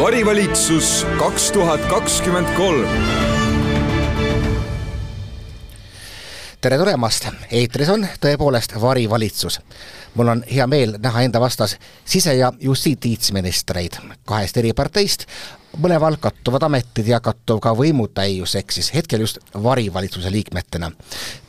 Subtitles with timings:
[0.00, 2.88] varivalitsus kaks tuhat kakskümmend kolm.
[6.60, 9.60] tere tulemast, eetris on tõepoolest varivalitsus.
[10.14, 15.26] mul on hea meel näha enda vastas sise- ja justiitsministreid kahest eri parteist,
[15.76, 20.90] mõlemal kattuvad ametid ja kattuv ka võimutäius, ehk siis hetkel just varivalitsuse liikmetena.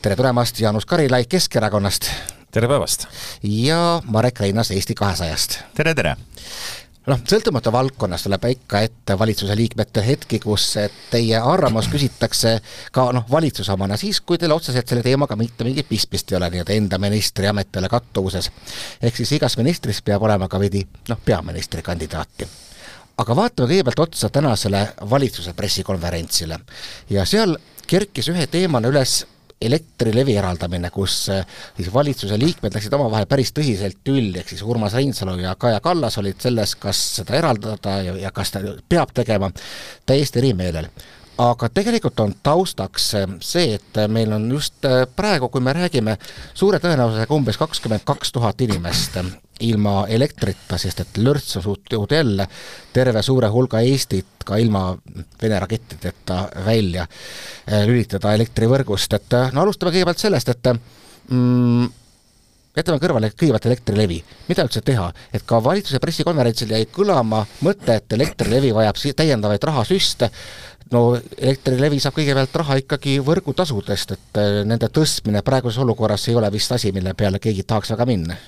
[0.02, 2.10] tere tulemast, Jaanus Karilaid Keskerakonnast.
[2.50, 3.06] tere päevast!
[3.42, 5.58] ja Marek Reinaas Eesti kahesajast.
[5.74, 6.16] tere, tere!
[7.06, 10.68] Noh, sõltumata valdkonnast tuleb ikka ette valitsuse liikmetel hetki, kus
[11.10, 12.56] teie arvamus küsitakse
[12.94, 16.50] ka noh, valitsuse omana siis, kui teil otseselt selle teemaga mitte mingit pistmist ei ole
[16.52, 18.50] nii-öelda enda ministri ametiale kattuvuses.
[19.02, 22.48] ehk siis igas ministris peab olema ka veidi noh, peaministrikandidaati
[23.22, 26.58] aga vaatame kõigepealt otsa tänasele valitsuse pressikonverentsile
[27.10, 27.56] ja seal
[27.86, 29.22] kerkis ühe teemana üles
[29.62, 34.96] Elektrilevi eraldamine, kus eh, siis valitsuse liikmed läksid omavahel päris tõsiselt tülli, ehk siis Urmas
[34.98, 39.52] Reinsalu ja Kaja Kallas olid selles, kas seda eraldada ja, ja kas ta peab tegema,
[40.06, 40.90] täiesti eri meelel.
[41.42, 46.18] Aga tegelikult on taustaks eh, see, et meil on just eh, praegu, kui me räägime
[46.54, 49.18] suure tõenäosusega umbes kakskümmend kaks tuhat inimest
[49.62, 52.46] ilma elektrita, sest et lörts on suutnud jälle
[52.92, 54.96] terve suure hulga Eestit ka ilma
[55.42, 57.06] Vene rakettideta välja
[57.66, 61.86] eh, lülitada elektrivõrgust, et eh, no alustame kõigepealt sellest, et mm,
[62.76, 68.18] jätame kõrvale kõigepealt Elektrilevi, mida üldse teha, et ka valitsuse pressikonverentsil jäi kõlama mõte, et
[68.18, 70.30] Elektrilevi vajab täiendavaid rahasüste,
[70.94, 71.04] no
[71.38, 76.74] Elektrilevi saab kõigepealt raha ikkagi võrgutasudest, et eh, nende tõstmine praeguses olukorras ei ole vist
[76.74, 78.40] asi, mille peale keegi tahaks väga minna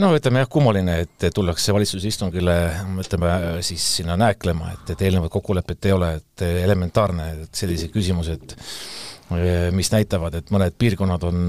[0.00, 2.56] no ütleme jah, kummaline, et tullakse valitsuse istungile,
[3.02, 3.32] ütleme
[3.64, 8.56] siis sinna nääklema, et, et eelnevat kokkulepet ei ole, et elementaarne, et sellised küsimused,
[9.72, 11.44] mis näitavad, et mõned piirkonnad on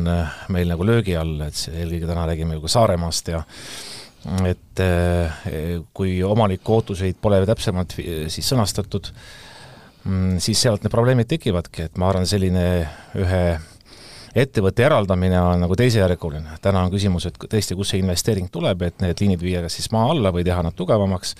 [0.55, 3.43] meil nagu löögi all, et see eelkõige täna räägime ju ka Saaremaast ja
[4.47, 4.83] et
[5.95, 7.97] kui omaniku ootuseid pole täpsemalt
[8.31, 9.09] siis sõnastatud,
[10.43, 12.63] siis sealt need probleemid tekivadki, et ma arvan, selline
[13.19, 13.43] ühe
[14.35, 19.03] ettevõtte eraldamine on nagu teisejärguline, täna on küsimus, et tõesti, kust see investeering tuleb, et
[19.03, 21.35] need liinid viia kas siis maa alla või teha nad tugevamaks,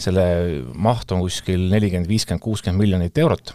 [0.00, 0.24] selle
[0.74, 3.54] maht on kuskil nelikümmend, viiskümmend, kuuskümmend miljonit eurot.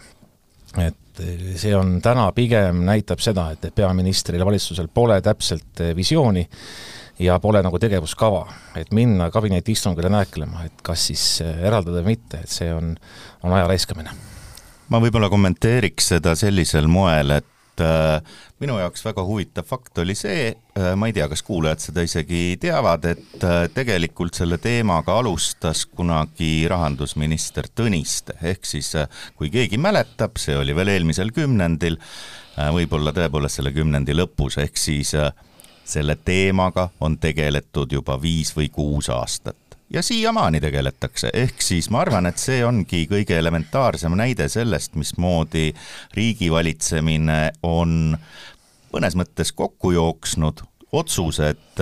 [0.78, 1.22] et
[1.58, 6.44] see on täna pigem näitab seda, et peaministril ja valitsusel pole täpselt visiooni
[7.18, 8.44] ja pole nagu tegevuskava,
[8.78, 12.94] et minna kabinetiistungile nääklema, et kas siis eraldada või mitte, et see on,
[13.42, 14.14] on aja raiskamine.
[14.88, 18.22] ma võib-olla kommenteeriks seda sellisel moel, et äh,
[18.62, 22.56] minu jaoks väga huvitav fakt oli see, äh, ma ei tea, kas kuulajad seda isegi
[22.60, 28.94] teavad, et äh, tegelikult selle teemaga alustas kunagi rahandusminister Tõniste, ehk siis
[29.38, 31.98] kui keegi mäletab, see oli veel eelmisel kümnendil,
[32.74, 35.14] võib-olla tõepoolest selle kümnendi lõpus, ehk siis
[35.88, 42.02] selle teemaga on tegeletud juba viis või kuus aastat ja siiamaani tegeletakse, ehk siis ma
[42.04, 45.72] arvan, et see ongi kõige elementaarsem näide sellest, mismoodi
[46.16, 48.16] riigivalitsemine on
[48.92, 51.80] mõnes mõttes kokku jooksnud, otsused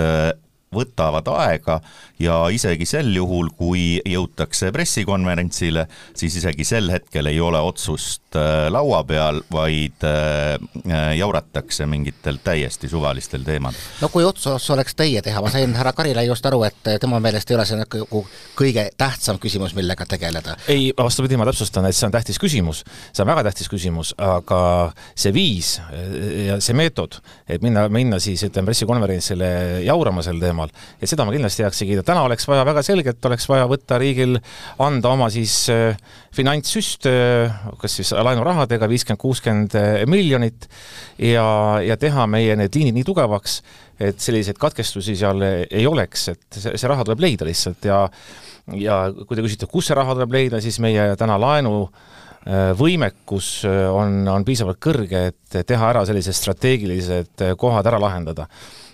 [0.73, 1.79] võtavad aega
[2.19, 5.85] ja isegi sel juhul, kui jõutakse pressikonverentsile,
[6.17, 10.57] siis isegi sel hetkel ei ole otsust äh, laua peal, vaid äh,
[11.17, 13.79] jauratakse mingitel täiesti suvalistel teemadel.
[14.01, 17.57] no kui otsus oleks teie teha, ma sain härra Karilaiust aru, et tema meelest ei
[17.57, 18.23] ole see nagu
[18.57, 20.57] kõige tähtsam küsimus, millega tegeleda.
[20.67, 24.61] ei, vastupidi, ma täpsustan, et see on tähtis küsimus, see on väga tähtis küsimus, aga
[25.15, 25.77] see viis
[26.47, 29.49] ja see meetod, et minna, minna siis ütleme pressikonverentsile
[29.85, 30.71] jaurama sel teemal, teemal.
[31.01, 33.99] ja seda ma kindlasti heaks ei kiida, täna oleks vaja väga selgelt, oleks vaja võtta
[34.01, 34.39] riigil,
[34.83, 35.97] anda oma siis äh,
[36.35, 40.67] finantssüst, äh, kas siis laenurahadega viiskümmend, kuuskümmend äh, miljonit
[41.19, 41.47] ja,
[41.85, 43.61] ja teha meie need liinid nii tugevaks,
[43.99, 47.87] et selliseid katkestusi seal ei oleks, et see, see raha tuleb leida lihtsalt.
[47.87, 48.05] Ja
[48.75, 51.87] ja kui te küsite, kus see raha tuleb leida, siis meie täna laenu
[52.79, 58.45] võimekus on, on piisavalt kõrge, et teha ära sellised strateegilised kohad ära lahendada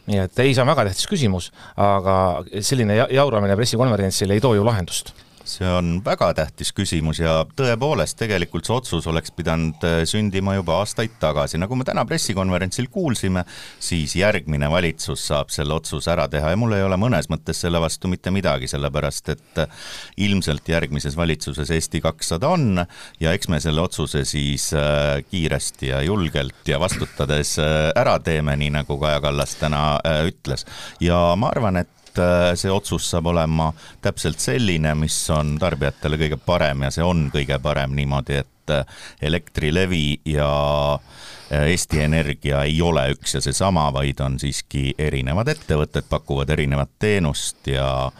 [0.09, 2.15] nii et ei, see on väga tähtis küsimus, aga
[2.59, 5.13] selline jauramine pressikonverentsil ei too ju lahendust
[5.47, 10.77] see on väga tähtis küsimus ja tõepoolest, tegelikult see otsus oleks pidanud äh, sündima juba
[10.81, 13.43] aastaid tagasi, nagu me täna pressikonverentsil kuulsime,
[13.83, 17.81] siis järgmine valitsus saab selle otsuse ära teha ja mul ei ole mõnes mõttes selle
[17.83, 19.89] vastu mitte midagi, sellepärast et äh,
[20.27, 22.85] ilmselt järgmises valitsuses Eesti kakssada on
[23.19, 28.71] ja eks me selle otsuse siis äh, kiiresti ja julgelt ja vastutades ära teeme, nii
[28.79, 29.83] nagu Kaja Kallas täna
[30.27, 30.65] ütles.
[31.03, 33.71] ja ma arvan, et et äh, see otsus saab olema
[34.01, 38.85] täpselt selline, mis on tarbijatele kõige parem ja see on kõige parem niimoodi, et äh,
[39.21, 40.49] Elektrilevi ja
[40.93, 46.93] äh, Eesti Energia ei ole üks ja seesama, vaid on siiski erinevad ettevõtted, pakuvad erinevat
[46.99, 48.11] teenust ja,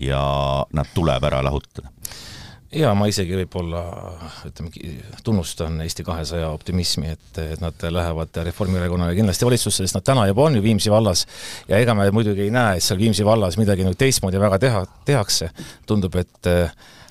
[0.00, 0.22] ja
[0.72, 1.92] nad tuleb ära lahutada
[2.72, 3.82] jaa, ma isegi võib-olla
[4.48, 4.70] ütleme,
[5.24, 10.48] tunnustan Eesti kahesaja optimismi, et, et nad lähevad Reformierakonnaga kindlasti valitsusse, sest nad täna juba
[10.48, 11.26] on ju Viimsi vallas
[11.68, 14.82] ja ega me muidugi ei näe, et seal Viimsi vallas midagi nüüd teistmoodi väga teha,
[15.08, 15.50] tehakse.
[15.86, 16.52] tundub, et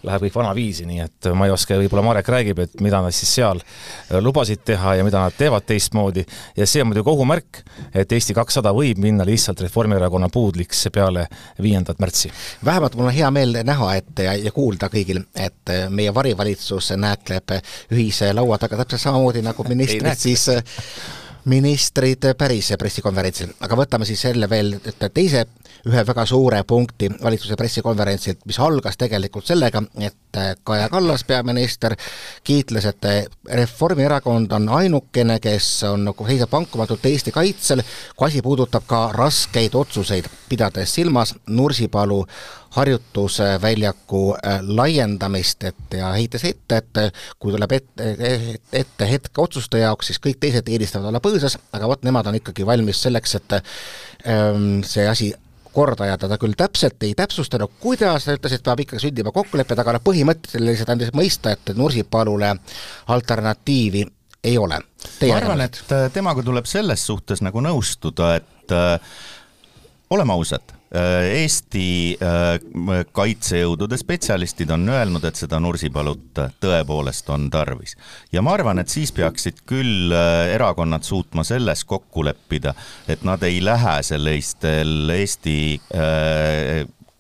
[0.07, 3.31] läheb kõik vanaviisi, nii et ma ei oska, võib-olla Marek räägib, et mida nad siis
[3.38, 6.25] seal äh, lubasid teha ja mida nad teevad teistmoodi
[6.57, 7.62] ja see on muidugi ohumärk,
[7.94, 11.27] et Eesti kakssada võib minna lihtsalt Reformierakonna puudliks peale
[11.62, 12.31] viiendat märtsi.
[12.65, 17.57] vähemalt mul on hea meel näha, et ja, ja kuulda kõigil, et meie varivalitsus näekleb
[17.92, 20.47] ühise laua taga täpselt samamoodi nagu ministrid siis
[21.45, 24.75] ministrid päris pressikonverentsil, aga võtame siis jälle veel
[25.13, 25.45] teise
[25.89, 31.95] ühe väga suure punkti valitsuse pressikonverentsilt, mis algas tegelikult sellega, et Kaja Kallas, peaminister,
[32.43, 33.07] kiitles, et
[33.49, 37.81] Reformierakond on ainukene, kes on nagu seisab vankumatult Eesti kaitsel,
[38.15, 42.21] kui asi puudutab ka raskeid otsuseid, pidades silmas Nursipalu
[42.71, 48.12] harjutusväljaku äh, laiendamist, et ja heites ette, et kui tuleb ette,
[48.73, 52.65] ette hetk otsuste jaoks, siis kõik teised eelistavad olla põõsas, aga vot nemad on ikkagi
[52.68, 55.33] valmis selleks, et ähm, see asi
[55.73, 59.79] korda ajada, ta küll täpselt ei täpsustanud, kuidas, ta ütles, et peab ikkagi sündima kokkulepped,
[59.83, 62.56] aga noh, põhimõtteliselt andis mõista, et Nursipalule
[63.12, 64.03] alternatiivi
[64.44, 64.79] ei ole.
[65.27, 65.83] ma arvan, et
[66.13, 69.18] temaga tuleb selles suhtes nagu nõustuda, et äh,
[70.12, 77.95] oleme ausad Eesti äh, kaitsejõudude spetsialistid on öelnud, et seda Nursipalut tõepoolest on tarvis.
[78.31, 82.75] ja ma arvan, et siis peaksid küll äh, erakonnad suutma selles kokku leppida,
[83.07, 85.79] et nad ei lähe sellistel Eesti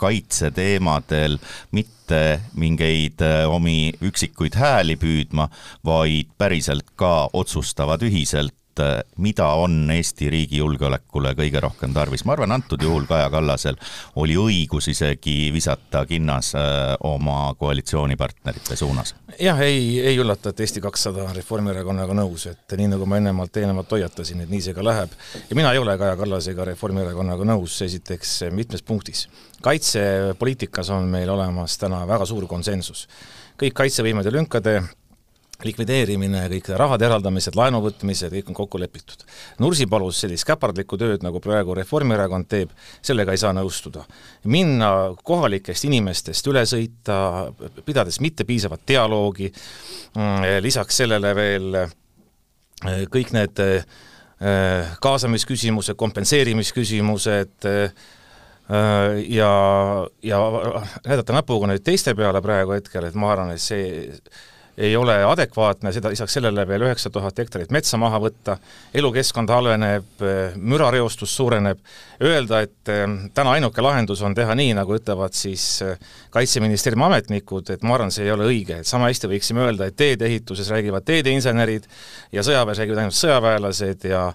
[0.01, 1.37] kaitseteemadel
[1.71, 5.47] mitte mingeid omi üksikuid hääli püüdma,
[5.85, 12.23] vaid päriselt ka otsustavad ühiselt et mida on Eesti riigi julgeolekule kõige rohkem tarvis.
[12.25, 13.75] ma arvan, antud juhul Kaja Kallasel
[14.15, 19.15] oli õigus isegi visata kinnas äh, oma koalitsioonipartnerite suunas.
[19.39, 23.57] jah, ei, ei üllata, et Eesti kakssada on Reformierakonnaga nõus, et nii nagu ma ennemalt
[23.57, 25.11] eelnevalt hoiatasin, et nii see ka läheb.
[25.49, 29.27] ja mina ei ole Kaja Kallasega Reformierakonnaga nõus, esiteks mitmes punktis.
[29.61, 33.07] kaitsepoliitikas on meil olemas täna väga suur konsensus.
[33.61, 34.81] kõik kaitsevõimede lünkade
[35.65, 39.23] likvideerimine, kõik rahade eraldamised, laenuvõtmised, kõik on kokku lepitud.
[39.61, 42.71] Nursipalus sellist käpardlikku tööd, nagu praegu Reformierakond teeb,
[43.05, 44.05] sellega ei saa nõustuda.
[44.43, 47.51] minna kohalikest inimestest üle sõita,
[47.85, 49.51] pidades mitte piisavat dialoogi,
[50.15, 53.85] mm, lisaks sellele veel eh, kõik need eh,
[55.01, 57.91] kaasamisküsimused, kompenseerimisküsimused, eh,
[59.27, 59.51] ja,
[60.23, 60.39] ja
[61.05, 64.07] näidata näpuga nüüd teiste peale praegu hetkel, et ma arvan, et see
[64.77, 68.57] ei ole adekvaatne, seda lisaks sellele veel üheksa tuhat hektarit metsa maha võtta,
[68.97, 70.23] elukeskkond halveneb,
[70.55, 71.81] mürareostus suureneb,
[72.23, 73.03] öelda, et eh,
[73.35, 75.99] täna ainuke lahendus on teha nii, nagu ütlevad siis eh,
[76.31, 79.97] Kaitseministeeriumi ametnikud, et ma arvan, see ei ole õige, et sama hästi võiksime öelda, et
[79.99, 81.87] teedeehituses räägivad teedeinsenerid
[82.31, 84.29] ja sõjaväes räägivad ainult sõjaväelased ja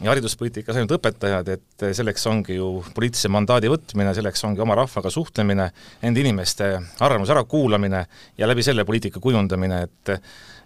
[0.00, 5.10] ja hariduspoliitikas ainult õpetajad, et selleks ongi ju poliitilise mandaadi võtmine, selleks ongi oma rahvaga
[5.10, 5.70] suhtlemine,
[6.02, 6.70] enda inimeste
[7.04, 8.04] arvamuse ärakuulamine
[8.38, 10.14] ja läbi selle poliitika kujundamine, et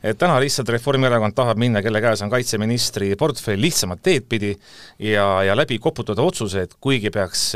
[0.03, 4.51] et täna lihtsalt Reformierakond tahab minna, kelle käes on kaitseministri portfell, lihtsamat teed pidi
[4.99, 7.53] ja, ja läbi koputada otsused, kuigi peaks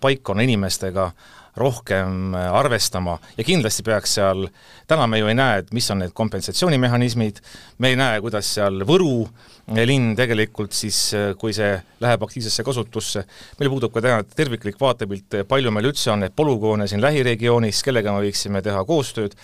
[0.00, 1.10] paikkonna inimestega
[1.56, 3.18] rohkem arvestama.
[3.36, 4.46] Ja kindlasti peaks seal,
[4.88, 7.42] täna me ju ei näe, et mis on need kompensatsioonimehhanismid,
[7.78, 9.26] me ei näe, kuidas seal Võru
[9.72, 10.98] linn tegelikult siis,
[11.38, 13.24] kui see läheb aktiivsesse kasutusse,
[13.60, 18.14] meil puudub ka täna terviklik vaatepilt, palju meil üldse on neid polügoone siin lähiregioonis, kellega
[18.14, 19.36] me võiksime teha koostööd,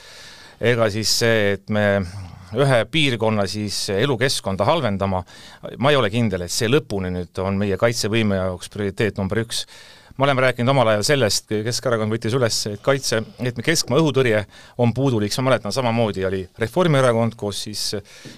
[0.59, 1.87] ega siis see, et me
[2.57, 5.21] ühe piirkonna siis elukeskkonda halvendama,
[5.77, 9.67] ma ei ole kindel, et see lõpuni nüüd on meie kaitsevõime jaoks prioriteet number üks
[10.19, 14.41] me oleme rääkinud omal ajal sellest, Keskerakond võttis üles, et kaitse, et keskmaa õhutõrje
[14.83, 17.85] on puudulik, ma mäletan, samamoodi oli Reformierakond koos siis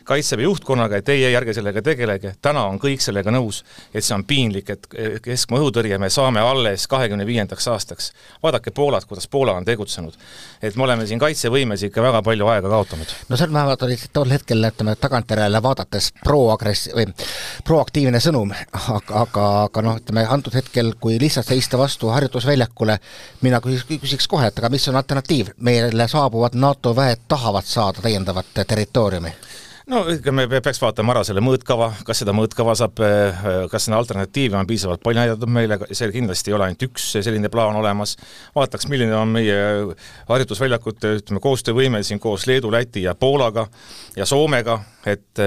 [0.05, 3.63] Kaitseväe juhtkonnaga, et ei, ei, ärge sellega tegelege, täna on kõik sellega nõus,
[3.95, 4.89] et see on piinlik, et
[5.25, 8.13] keskmaa õhutõrje me saame alles kahekümne viiendaks aastaks.
[8.43, 10.13] vaadake Poolat, kuidas Poola on tegutsenud.
[10.63, 13.07] et me oleme siin kaitsevõimes ikka väga palju aega kaotanud.
[13.29, 17.09] no on vähemalt oli tol hetkel, ütleme, tagantjärele vaadates proagress- või
[17.65, 22.99] proaktiivne sõnum, aga, aga, aga noh, ütleme antud hetkel, kui lihtsalt seista seista vastu harjutusväljakule,
[23.43, 28.47] mina küsiks, kohe, et aga mis on alternatiiv, meile saabuvad NATO väed tahavad saada täiendavat
[28.67, 29.31] territooriumi.
[29.91, 32.99] No ikka me peaks vaatama ära selle mõõtkava, kas seda mõõtkava saab,
[33.71, 37.51] kas neid alternatiive on piisavalt palju näidatud meile, see kindlasti ei ole ainult üks selline
[37.51, 38.17] plaan olemas,
[38.55, 39.57] vaataks, milline on meie
[40.29, 43.67] harjutusväljakute, ütleme, koostöövõime siin koos Leedu, Läti ja Poolaga
[44.17, 45.43] ja Soomega, et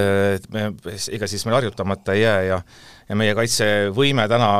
[0.51, 0.71] me,
[1.11, 2.61] ega siis meil harjutamata ei jää ja
[3.09, 4.51] ja meie kaitsevõime täna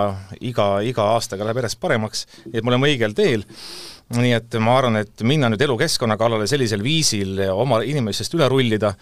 [0.41, 3.45] iga, iga aastaga läheb järjest paremaks, nii et me oleme õigel teel.
[4.13, 8.49] Nii et ma arvan, et minna nüüd elukeskkonna kallale sellisel viisil ja oma inimestest üle
[8.51, 8.93] rullida,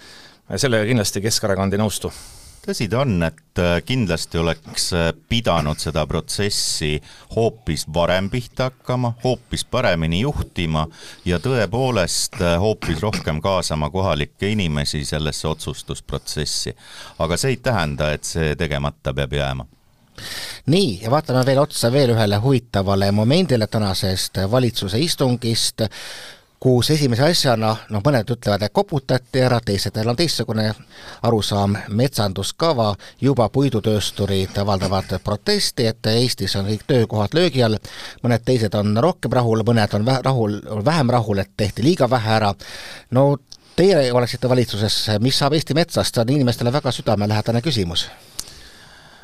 [0.56, 2.14] sellega kindlasti Keskerakond ei nõustu
[2.66, 6.94] tõsi ta on, et äh, kindlasti oleks äh, pidanud seda protsessi
[7.36, 10.86] hoopis varem pihta hakkama, hoopis paremini juhtima
[11.26, 16.76] ja tõepoolest äh, hoopis rohkem kaasama kohalikke inimesi sellesse otsustusprotsessi.
[17.20, 19.66] aga see ei tähenda, et see tegemata peab jääma
[20.70, 25.82] nii, ja vaatame veel otsa veel ühele huvitavale momendile tänasest valitsuse istungist
[26.62, 30.68] kus esimese asjana, noh mõned ütlevad, et koputati ära, teistel on teistsugune
[31.26, 32.92] arusaam, metsanduskava,
[33.22, 37.80] juba puidutöösturid avaldavad protesti, et Eestis on kõik töökohad löögi all,
[38.22, 42.30] mõned teised on rohkem rahul, mõned on vähe rahul, vähem rahul, et tehti liiga vähe
[42.36, 42.52] ära,
[43.18, 43.24] no
[43.76, 48.06] teie oleksite valitsuses, mis saab Eesti metsast, see on inimestele väga südamelähedane küsimus.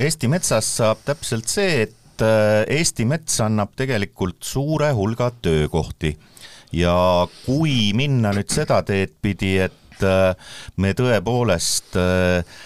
[0.01, 6.15] Eesti metsast saab täpselt see, et äh, Eesti mets annab tegelikult suure hulga töökohti
[6.75, 10.33] ja kui minna nüüd seda teed pidi, et äh,
[10.77, 12.57] me tõepoolest äh,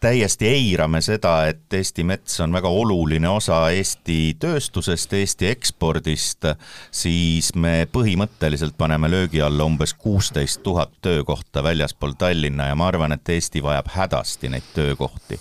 [0.00, 6.44] täiesti eirame seda, et Eesti mets on väga oluline osa Eesti tööstusest, Eesti ekspordist,
[6.92, 13.16] siis me põhimõtteliselt paneme löögi alla umbes kuusteist tuhat töökohta väljaspool Tallinna ja ma arvan,
[13.16, 15.40] et Eesti vajab hädasti neid töökohti.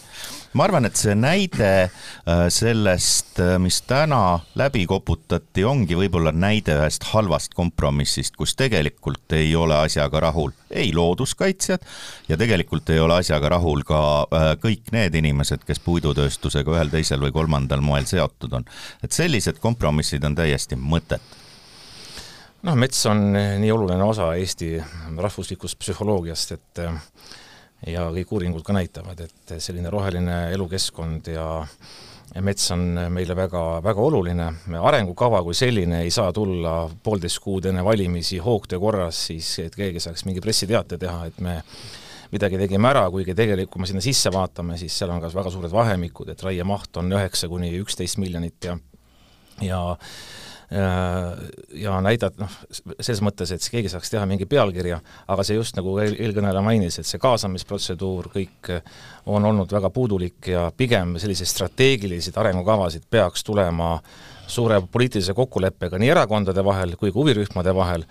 [0.58, 6.78] Ma arvan, et see näide äh, sellest, äh, mis täna läbi koputati, ongi võib-olla näide
[6.80, 11.84] ühest halvast kompromissist, kus tegelikult ei ole asjaga rahul ei looduskaitsjad
[12.30, 17.22] ja tegelikult ei ole asjaga rahul ka äh, kõik need inimesed, kes puidutööstusega ühel, teisel
[17.24, 18.66] või kolmandal moel seotud on.
[19.04, 21.46] et sellised kompromissid on täiesti mõttetud
[22.68, 24.76] noh, mets on nii oluline osa Eesti
[25.18, 26.82] rahvuslikust psühholoogiast, et
[27.88, 31.48] ja kõik uuringud ka näitavad, et selline roheline elukeskkond ja
[32.36, 32.82] ja mets on
[33.14, 34.48] meile väga, väga oluline,
[34.84, 40.04] arengukava kui selline ei saa tulla poolteist kuud enne valimisi hoogtöö korras, siis et keegi
[40.04, 41.62] saaks mingi pressiteate teha, et me
[42.32, 45.54] midagi tegime ära, kuigi tegelikult, kui me sinna sisse vaatame, siis seal on ka väga
[45.54, 48.78] suured vahemikud, et raiemaht on üheksa kuni üksteist miljonit ja
[49.62, 49.82] ja
[50.68, 52.56] ja näidata, noh,
[53.00, 54.98] selles mõttes, et keegi saaks teha mingi pealkirja,
[55.32, 58.74] aga see just nagu eel, eelkõneleja mainis, et see kaasamisprotseduur kõik
[59.32, 63.94] on olnud väga puudulik ja pigem selliseid strateegilisi arengukavasid peaks tulema
[64.48, 68.04] suure poliitilise kokkuleppega nii erakondade vahel kui ka huvirühmade vahel,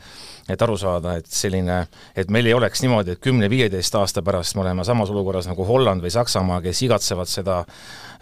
[0.48, 1.80] et aru saada, et selline,
[2.16, 6.04] et meil ei oleks niimoodi, et kümne-viieteist aasta pärast me oleme samas olukorras nagu Holland
[6.04, 7.62] või Saksamaa, kes igatsevad seda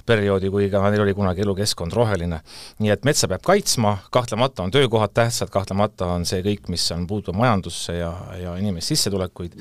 [0.06, 2.40] perioodi, kui ka neil oli kunagi elukeskkond roheline.
[2.78, 7.06] nii et metsa peab kaitsma, kahtlemata on töökohad tähtsad, kahtlemata on see kõik, mis on,
[7.06, 9.56] puutub majandusse ja, ja inimeste sissetulekuid,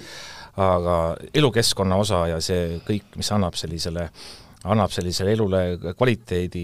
[0.60, 0.98] aga
[1.34, 4.10] elukeskkonna osa ja see kõik, mis annab sellisele
[4.63, 5.62] annab sellisele elule
[5.98, 6.63] kvaliteedi,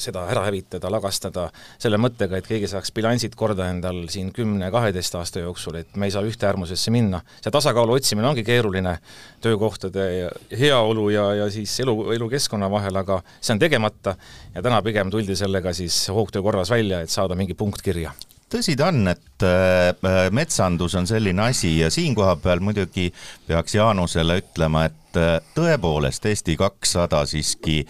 [0.00, 1.48] seda ära hävitada, lagastada,
[1.82, 6.14] selle mõttega, et keegi saaks bilansid korda endal siin kümne-kaheteist aasta jooksul, et me ei
[6.14, 7.22] saa ühte äärmusesse minna.
[7.42, 8.96] see tasakaalu otsimine ongi keeruline
[9.44, 14.16] töökohtade heaolu ja, ja siis elu, elukeskkonna vahel, aga see on tegemata
[14.54, 18.12] ja täna pigem tuldi sellega siis hoogtöö korras välja, et saada mingi punkt kirja
[18.52, 23.08] tõsi ta on, et äh, metsandus on selline asi ja siin koha peal muidugi
[23.46, 27.82] peaks Jaanusele ütlema, et et äh, tõepoolest Eesti kakssada siiski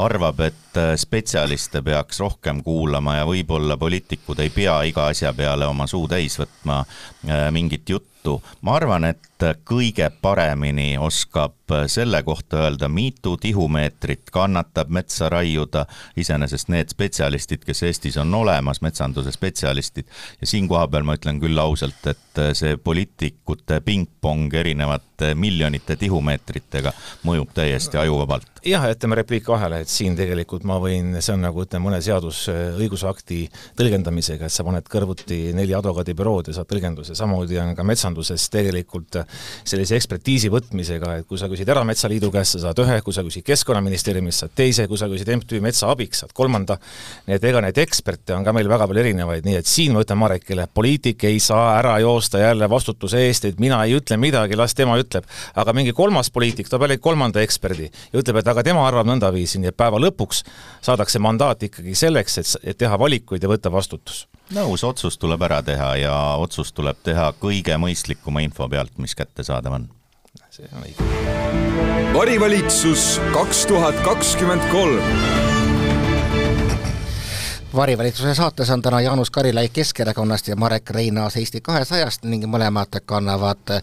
[0.00, 5.68] arvab, et äh, spetsialiste peaks rohkem kuulama ja võib-olla poliitikud ei pea iga asja peale
[5.68, 8.40] oma suu täis võtma äh, mingit juttu.
[8.60, 16.68] ma arvan, et kõige paremini oskab selle kohta öelda, mitu tihumeetrit kannatab metsa raiuda, iseenesest
[16.68, 20.04] need spetsialistid, kes Eestis on olemas, metsanduse spetsialistid,
[20.40, 25.96] ja siin koha peal ma ütlen küll ausalt, et see poliitikute pingpong erinevate miljonite
[26.70, 26.92] tihumeetritega
[27.26, 31.62] mõjub täiesti ajuvabalt jah, ütleme repliik vahele, et siin tegelikult ma võin, see on nagu
[31.64, 33.40] ütleme, mõne seadus, õigusakti
[33.78, 39.20] tõlgendamisega, et sa paned kõrvuti neli advokaadibürood ja saad tõlgenduse, samamoodi on ka metsanduses tegelikult
[39.64, 43.46] sellise ekspertiisi võtmisega, et kui sa küsid Erametsaliidu käest, sa saad ühe, kui sa küsid
[43.48, 46.76] Keskkonnaministeeriumist, saad teise, kui sa küsid MTÜ Metsa abiks, saad kolmanda,
[47.28, 50.04] nii et ega neid eksperte on ka meil väga palju erinevaid, nii et siin ma
[50.04, 54.58] ütlen Marekile, poliitik ei saa ära joosta jälle vastutuse eest, et mina ei ütle midagi,
[54.58, 55.24] las tema ütleb.
[55.56, 59.60] aga mingi kolmas poliitik toob jälle kolmanda eksperdi ja ütleb, et aga tema arvab nõndaviisi,
[59.60, 60.44] nii et päeva lõpuks
[60.84, 64.26] saadakse mandaat ikkagi selleks, et, et teha valikuid ja võtta vastutus.
[64.54, 69.80] nõus, otsus tuleb ära teha ja otsus tuleb teha kõige mõistlikuma info pealt, mis kättesaadav
[69.80, 69.88] on.
[70.50, 72.14] see on õige.
[72.14, 75.79] varivalitsus kaks tuhat kakskümmend kolm
[77.74, 83.76] varivalitsuse saates on täna Jaanus Karilaid Keskerakonnast ja Marek Reinaas Eesti kahesajast ning mõlemad kannavad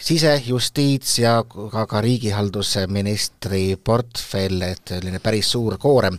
[0.00, 6.18] sise-, justiits- ja ka, ka riigihaldusministri portfell, et selline päris suur koorem.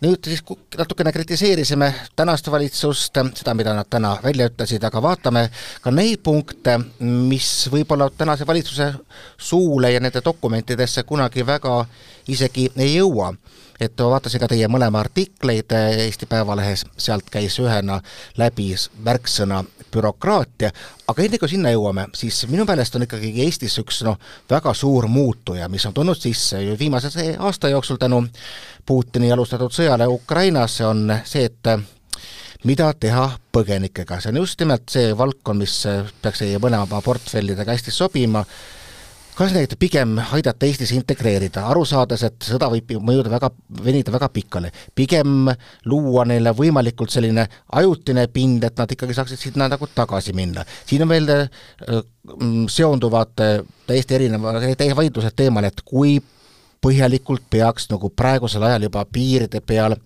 [0.00, 0.40] nüüd siis
[0.78, 6.78] natukene kritiseerisime tänast valitsust, seda, mida nad täna välja ütlesid, aga vaatame ka neid punkte,
[7.00, 8.94] mis võib-olla tänase valitsuse
[9.38, 11.84] suule ja nende dokumentidesse kunagi väga
[12.28, 13.34] isegi ei jõua
[13.80, 18.00] et vaatasin ka teie mõlema artikleid Eesti Päevalehes, sealt käis ühena
[18.38, 18.72] läbi
[19.04, 20.70] märksõna bürokraatia,
[21.08, 24.18] aga enne kui sinna jõuame, siis minu meelest on ikkagi Eestis üks noh,
[24.50, 28.22] väga suur muutuja, mis on tulnud sisse ju viimase aasta jooksul tänu
[28.86, 31.72] Putini alustatud sõjale Ukrainas, on see, et
[32.64, 35.76] mida teha põgenikega, see on just nimelt see valdkond, mis
[36.22, 38.44] peaks teie mõlema portfellidega hästi sobima
[39.40, 43.48] kas neid pigem aidata Eestis integreerida, aru saades, et sõda võib mõjuda väga,
[43.86, 45.48] venida väga pikale, pigem
[45.88, 47.46] luua neile võimalikult selline
[47.80, 50.66] ajutine pind, et nad ikkagi saaksid sinna nagu tagasi minna.
[50.84, 52.02] siin on veel äh,
[52.68, 53.56] seonduvad äh,
[53.88, 54.60] täiesti erinevad,
[55.00, 56.18] vaidlused teemal, et kui
[56.80, 59.96] põhjalikult peaks nagu praegusel ajal juba piiride peal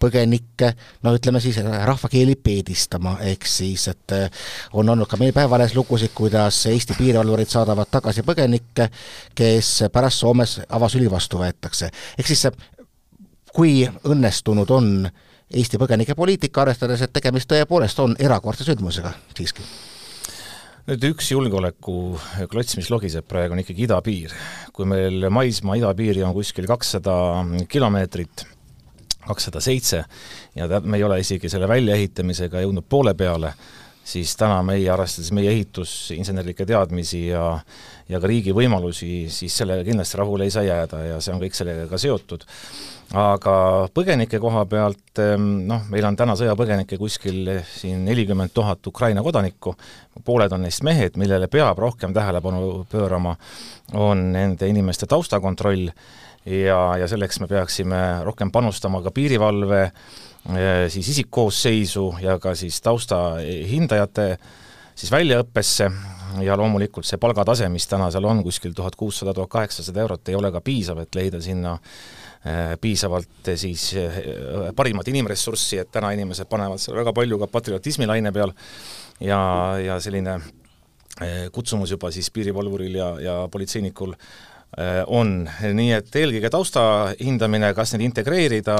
[0.00, 0.72] põgenikke,
[1.02, 6.14] no ütleme siis rahvakeeli peedistama, ehk siis et eh, on olnud ka meie Päevalehes lugusid,
[6.14, 8.90] kuidas Eesti piirivalvurid saadavad tagasi põgenikke,
[9.34, 11.90] kes pärast Soomes avasüli vastu võetakse.
[12.18, 12.46] ehk siis
[13.52, 15.10] kui õnnestunud on
[15.50, 19.66] Eesti põgenikepoliitika, arvestades, et tegemist tõepoolest on erakordse sündmusega siiski
[20.88, 24.34] nüüd üks julgeolekuklots, mis logiseb praegu, on ikkagi idapiir.
[24.72, 27.14] kui meil maismaa idapiiri on kuskil kakssada
[27.68, 28.46] kilomeetrit,
[29.26, 30.04] kakssada seitse,
[30.56, 33.52] ja me ei ole isegi selle väljaehitamisega jõudnud poole peale,
[34.10, 37.46] siis täna meie, arvestades meie ehitusinsenerlikke teadmisi ja
[38.10, 41.56] ja ka riigi võimalusi, siis sellega kindlasti rahule ei saa jääda ja see on kõik
[41.56, 42.46] sellega ka seotud.
[43.20, 43.52] Aga
[43.94, 49.74] põgenike koha pealt ehm, noh, meil on täna sõjapõgenikke kuskil siin nelikümmend tuhat Ukraina kodanikku,
[50.26, 53.34] pooled on neist mehed, millele peab rohkem tähelepanu pöörama,
[53.98, 55.90] on nende inimeste taustakontroll
[56.46, 62.80] ja, ja selleks me peaksime rohkem panustama ka piirivalve eh, siis isikkoosseisu ja ka siis
[62.84, 64.32] taustahindajate
[64.94, 65.90] siis väljaõppesse.
[66.46, 70.36] Ja loomulikult see palgatase, mis täna seal on, kuskil tuhat kuussada, tuhat kaheksasada eurot, ei
[70.38, 71.72] ole ka piisav, et leida sinna
[72.40, 73.90] Äh, piisavalt äh, siis
[74.76, 78.54] parimat inimressurssi, et täna inimesed panevad seal väga palju ka patriotismi laine peal.
[79.20, 79.40] Ja,
[79.76, 80.38] ja selline
[81.52, 84.14] kutsumus juba siis piirivalvuril ja, ja politseinikul
[85.10, 86.82] on, nii et eelkõige tausta
[87.18, 88.76] hindamine, kas neid integreerida,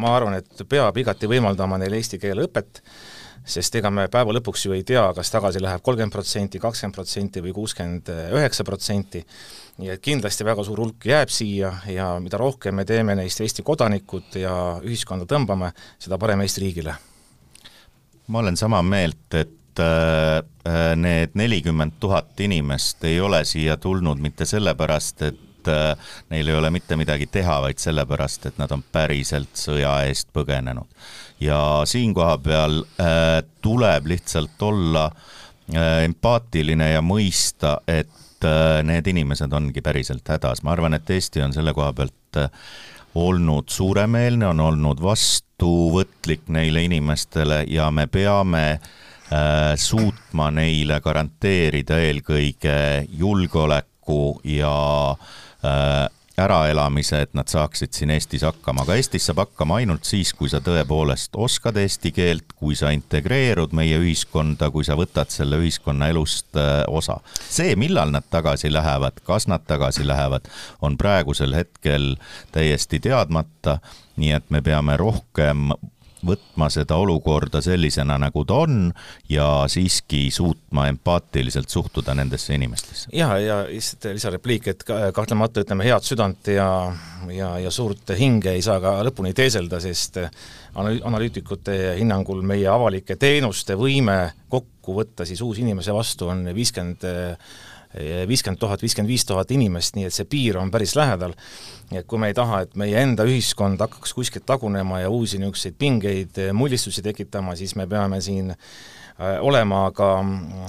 [0.00, 2.80] ma arvan, et peab igati võimaldama neile eesti keele õpet,
[3.46, 7.42] sest ega me päeva lõpuks ju ei tea, kas tagasi läheb kolmkümmend protsenti, kakskümmend protsenti
[7.44, 9.22] või kuuskümmend üheksa protsenti,
[9.78, 13.62] nii et kindlasti väga suur hulk jääb siia ja mida rohkem me teeme neist Eesti
[13.66, 15.70] kodanikud ja ühiskonda tõmbame,
[16.02, 16.96] seda parem Eesti riigile.
[18.26, 24.20] ma olen sama meelt, et äh, äh, need nelikümmend tuhat inimest ei ole siia tulnud
[24.22, 28.84] mitte sellepärast, et äh, neil ei ole mitte midagi teha, vaid sellepärast, et nad on
[28.92, 30.88] päriselt sõja eest põgenenud.
[31.40, 32.78] ja siin koha peal
[33.60, 35.10] tuleb lihtsalt olla
[36.02, 38.46] empaatiline ja mõista, et
[38.86, 42.40] need inimesed ongi päriselt hädas, ma arvan, et Eesti on selle koha pealt
[43.16, 48.88] olnud suuremeelne, on olnud vastuvõtlik neile inimestele ja me peame äh,
[49.76, 52.76] suutma neile garanteerida eelkõige
[53.18, 54.76] julgeoleku ja
[55.10, 56.06] äh,
[56.38, 60.60] äraelamise, et nad saaksid siin Eestis hakkama, aga Eestis saab hakkama ainult siis, kui sa
[60.64, 66.58] tõepoolest oskad eesti keelt, kui sa integreerud meie ühiskonda, kui sa võtad selle ühiskonna elust
[66.60, 67.18] äh, osa.
[67.48, 70.48] see, millal nad tagasi lähevad, kas nad tagasi lähevad,
[70.84, 72.14] on praegusel hetkel
[72.52, 73.78] täiesti teadmata,
[74.20, 75.70] nii et me peame rohkem
[76.24, 78.90] võtma seda olukorda sellisena, nagu ta on
[79.28, 83.10] ja siiski suutma empaatiliselt suhtuda nendesse inimestesse.
[83.12, 86.68] ja, ja lihtsalt lisarepliik, et kahtlemata ütleme, head südant ja,
[87.32, 90.20] ja, ja suurt hinge ei saa ka lõpuni teeselda, sest
[90.76, 94.18] analüütikute hinnangul meie avalike teenuste võime
[94.52, 97.04] kokku võtta siis uusi inimese vastu on viiskümmend
[98.28, 101.34] viiskümmend tuhat, viiskümmend viis tuhat inimest, nii et see piir on päris lähedal.
[101.90, 105.38] nii et kui me ei taha, et meie enda ühiskond hakkaks kuskilt tagunema ja uusi
[105.38, 108.56] niisuguseid pingeid, mullistusi tekitama, siis me peame siin äh,
[109.16, 110.10] olema ka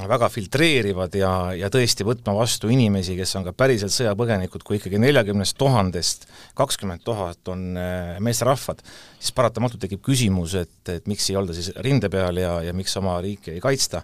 [0.07, 5.01] väga filtreerivad ja, ja tõesti võtma vastu inimesi, kes on ka päriselt sõjapõgenikud, kui ikkagi
[5.03, 6.23] neljakümnest tuhandest
[6.55, 8.79] kakskümmend tuhat on äh, meesterahvad,
[9.19, 12.95] siis paratamatult tekib küsimus, et, et miks ei olda siis rinde peal ja, ja miks
[13.01, 14.03] oma riiki ei kaitsta.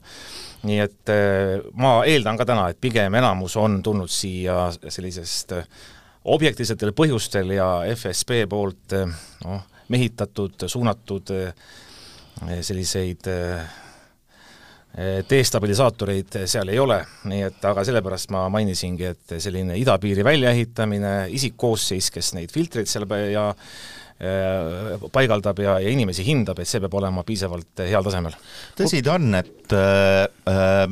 [0.67, 5.85] Nii et äh, ma eeldan ka täna, et pigem enamus on tulnud siia sellisest äh,
[6.35, 11.31] objektiivsetel põhjustel ja FSB poolt äh, noh, mehitatud, suunatud
[12.63, 13.27] selliseid
[15.29, 22.11] destabilisaatoreid seal ei ole, nii et aga sellepärast ma mainisingi, et selline idapiiri väljaehitamine, isikkoosseis,
[22.13, 23.47] kes neid filtreid seal ja
[25.11, 28.37] paigaldab ja, ja inimesi hindab, et see peab olema piisavalt heal tasemel.
[28.77, 30.85] tõsi ta on, et äh,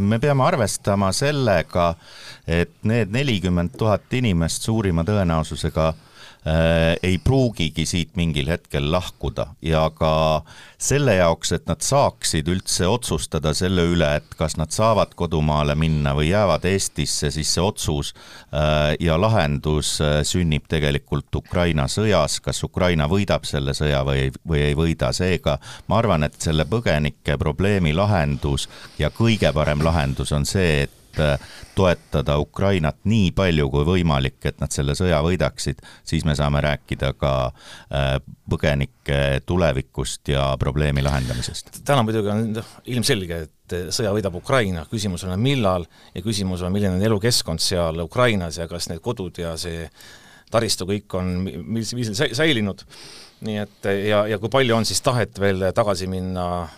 [0.00, 1.92] me peame arvestama sellega,
[2.48, 6.09] et need nelikümmend tuhat inimest suurima tõenäosusega Äh,
[7.02, 10.12] ei pruugigi siit mingil hetkel lahkuda ja ka
[10.80, 16.14] selle jaoks, et nad saaksid üldse otsustada selle üle, et kas nad saavad kodumaale minna
[16.16, 22.62] või jäävad Eestisse, siis see otsus äh, ja lahendus äh, sünnib tegelikult Ukraina sõjas, kas
[22.64, 25.58] Ukraina võidab selle sõja või, või ei võida, seega
[25.92, 31.38] ma arvan, et selle põgenike probleemi lahendus ja kõige parem lahendus on see, et Äh,
[31.74, 37.14] toetada Ukrainat nii palju kui võimalik, et nad selle sõja võidaksid, siis me saame rääkida
[37.16, 38.18] ka äh,
[38.50, 41.80] põgenike tulevikust ja probleemi lahendamisest.
[41.88, 42.42] täna muidugi on
[42.92, 48.04] ilmselge, et sõja võidab Ukraina, küsimus on millal ja küsimus on, milline on elukeskkond seal
[48.04, 49.88] Ukrainas ja kas need kodud ja see
[50.50, 52.84] taristu kõik on millisel viisil säilinud,
[53.46, 56.68] nii et ja, ja kui palju on siis tahet veel tagasi minna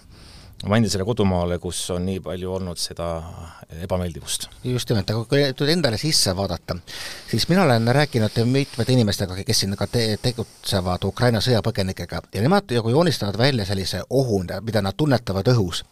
[0.67, 3.09] oma endisele kodumaale, kus on nii palju olnud seda
[3.83, 4.49] ebameeldivust.
[4.65, 6.77] just nimelt, aga kui nüüd endale sisse vaadata,
[7.31, 12.71] siis mina olen rääkinud mitmete inimestega, kes siin ka te-, tegutsevad Ukraina sõjapõgenikega ja nemad
[12.77, 15.85] nagu joonistavad välja sellise ohu, mida nad tunnetavad õhus.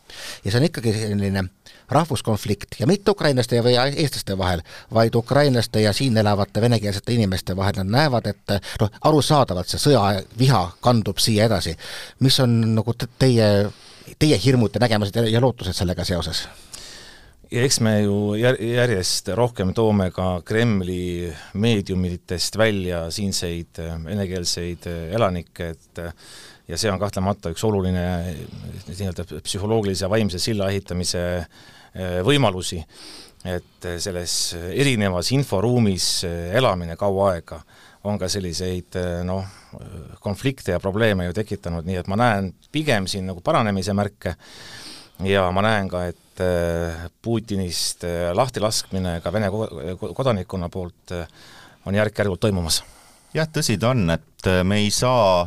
[0.44, 1.48] ja see on ikkagi selline
[1.90, 4.62] rahvuskonflikt ja mitte ukrainlaste või eestlaste vahel,
[4.94, 10.62] vaid ukrainlaste ja siin elavate venekeelsete inimeste vahel, nad näevad, et noh, arusaadavalt see sõjaviha
[10.80, 11.76] kandub siia edasi.
[12.20, 13.48] mis on nagu teie
[14.20, 16.44] teie hirmud ja nägemused ja lootused sellega seoses?
[17.50, 24.86] ja eks me ju jär-, järjest rohkem toome ka Kremli meediumitest välja siinseid äh, venekeelseid
[24.86, 26.12] äh, elanikke, et äh,
[26.70, 28.04] ja see on kahtlemata üks oluline
[28.86, 31.24] nii-öelda psühholoogilise ja vaimse silla ehitamise
[32.22, 32.78] võimalusi,
[33.50, 36.04] et selles erinevas inforuumis
[36.54, 37.58] elamine kaua aega
[38.04, 38.96] on ka selliseid
[39.28, 39.44] noh,
[40.24, 44.34] konflikte ja probleeme ju tekitanud, nii et ma näen pigem siin nagu paranemise märke
[45.28, 49.50] ja ma näen ka, et äh, Putinist äh, lahtilaskmine ka Vene
[50.00, 51.14] kodanikkonna poolt
[51.86, 52.80] on järk-järgult toimumas
[53.34, 55.44] jah, tõsi ta on, et me ei saa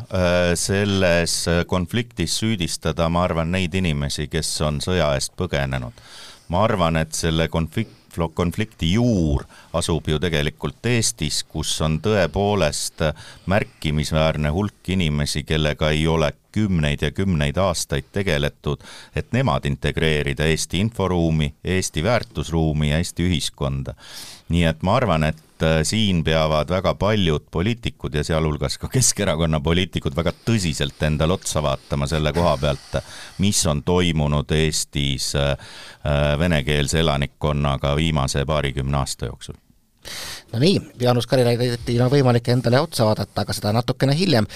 [0.59, 1.37] selles
[1.67, 6.05] konfliktis süüdistada, ma arvan, neid inimesi, kes on sõja eest põgenenud.
[6.53, 8.02] ma arvan, et selle konflikt,
[8.33, 13.01] konflikti juur asub ju tegelikult Eestis, kus on tõepoolest
[13.49, 18.83] märkimisväärne hulk inimesi, kellega ei ole kümneid ja kümneid aastaid tegeletud,
[19.15, 23.93] et nemad integreerida Eesti inforuumi, Eesti väärtusruumi ja Eesti ühiskonda.
[24.49, 29.59] nii et ma arvan, et äh, siin peavad väga paljud poliitikud ja sealhulgas ka Keskerakonna
[29.63, 32.99] poliitikud väga tõsiselt endale otsa vaatama selle koha pealt,
[33.43, 39.59] mis on toimunud Eestis äh, äh, venekeelse elanikkonnaga viimase paarikümne aasta jooksul.
[40.53, 44.47] No nii, Jaanus Karilaidil on võimalik endale otsa vaadata, aga seda natukene hiljem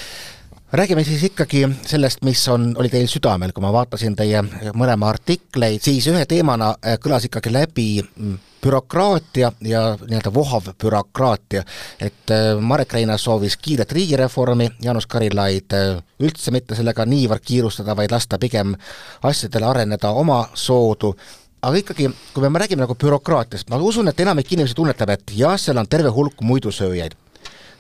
[0.72, 4.42] räägime siis ikkagi sellest, mis on, oli teil südamel, kui ma vaatasin teie
[4.76, 11.64] mõlema artikleid, siis ühe teemana äh, kõlas ikkagi läbi mm, bürokraatia ja nii-öelda vohav bürokraatia.
[12.00, 17.96] et äh, Marek Reinaas soovis kiiret riigireformi, Jaanus Karilaid äh, üldse mitte sellega niivõrd kiirustada,
[17.96, 18.76] vaid lasta pigem
[19.24, 21.14] asjadel areneda omasoodu,
[21.62, 25.56] aga ikkagi, kui me räägime nagu bürokraatiast, ma usun, et enamik inimesi tunnetab, et jah,
[25.56, 27.16] seal on terve hulk muidusööjaid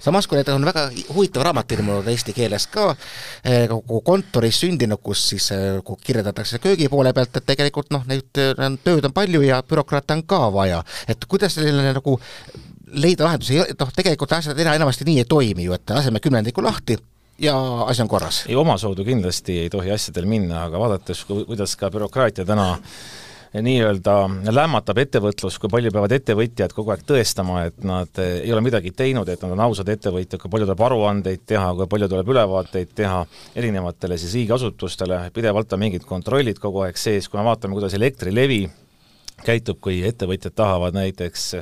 [0.04, 2.90] samas, kui need on väga huvitav raamat ilmunud eesti keeles ka,
[3.44, 8.30] eh, kogu kontoris sündinud, kus siis eh, kirjeldatakse köögi poole pealt, et tegelikult noh, neid
[8.32, 12.18] tööd on palju ja bürokraate on ka vaja, et kuidas selline nagu
[12.96, 16.98] leida lahendusi, noh tegelikult asjad enamasti nii ei toimi ju, et laseme kümnendiku lahti,
[17.40, 17.56] ja
[17.86, 18.46] asi on korras.
[18.48, 22.76] ei, omasoodu kindlasti ei tohi asjadel minna, aga vaadates, kuidas ka bürokraatia täna
[23.54, 24.16] nii-öelda
[24.52, 29.30] lämmatab ettevõtlust, kui palju peavad ettevõtjad kogu aeg tõestama, et nad ei ole midagi teinud,
[29.30, 33.22] et nad on ausad ettevõtjad, kui palju tuleb aruandeid teha, kui palju tuleb ülevaateid teha
[33.56, 38.66] erinevatele siis riigiasutustele, pidevalt on mingid kontrollid kogu aeg sees, kui me vaatame, kuidas Elektrilevi
[39.46, 41.54] käitub, kui ettevõtjad tahavad näiteks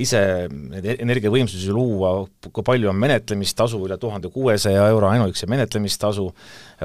[0.00, 2.14] ise neid energiavõimsusi luua,
[2.48, 6.24] kui palju on menetlemistasu, üle tuhande kuuesaja euro ainuüksi menetlemistasu,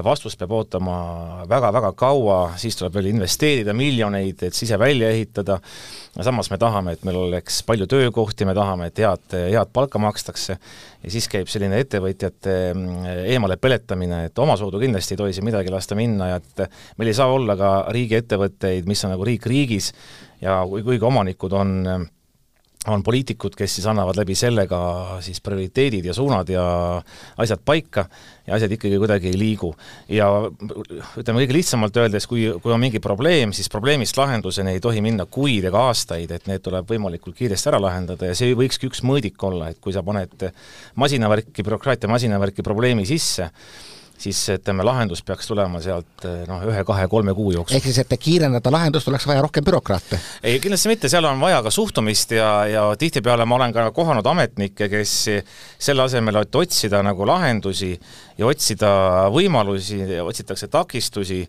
[0.04, 0.98] vastus peab ootama
[1.48, 5.56] väga-väga kaua, siis tuleb veel investeerida miljoneid, et sise välja ehitada,
[6.20, 10.58] samas me tahame, et meil oleks palju töökohti, me tahame, et head, head palka makstakse,
[11.00, 15.72] ja siis käib selline ettevõtjate mm, eemale peletamine, et omasoodu kindlasti ei tohi siin midagi
[15.72, 16.68] lasta minna ja et
[17.00, 19.94] meil ei saa olla ka riigiettevõtteid, mis on nagu riik riigis.
[20.44, 21.72] Ja kui, kuigi omanikud on
[22.86, 26.62] on poliitikud, kes siis annavad läbi selle ka siis prioriteedid ja suunad ja
[27.42, 28.04] asjad paika
[28.46, 29.72] ja asjad ikkagi kuidagi ei liigu.
[30.08, 30.28] ja
[31.18, 35.26] ütleme kõige lihtsamalt öeldes, kui, kui on mingi probleem, siis probleemist lahenduseni ei tohi minna
[35.26, 39.42] kuid ega aastaid, et need tuleb võimalikult kiiresti ära lahendada ja see võikski üks mõõdik
[39.42, 40.48] olla, et kui sa paned
[40.94, 43.50] masinavärki, bürokraatia masinavärki probleemi sisse,
[44.22, 47.76] siis ütleme, lahendus peaks tulema sealt noh, ühe-kahe-kolme kuu jooksul.
[47.78, 50.18] ehk siis, et kiirendada lahendust, oleks vaja rohkem bürokraate?
[50.42, 54.26] ei, kindlasti mitte, seal on vaja ka suhtumist ja, ja tihtipeale ma olen ka kohanud
[54.26, 55.14] ametnikke, kes
[55.78, 57.92] selle asemel, et otsida nagu lahendusi
[58.38, 58.90] ja otsida
[59.34, 61.42] võimalusi, otsitakse takistusi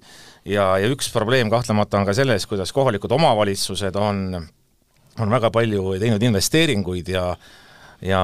[0.45, 4.27] ja, ja üks probleem kahtlemata on ka selles, kuidas kohalikud omavalitsused on,
[5.19, 7.31] on väga palju teinud investeeringuid ja
[8.05, 8.19] ja